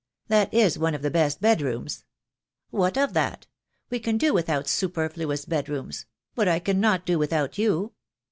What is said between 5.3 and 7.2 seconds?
bed rooms; but I cannot do